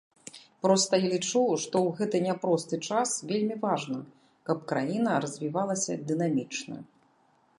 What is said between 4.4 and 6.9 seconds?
каб краіна развівалася дынамічна.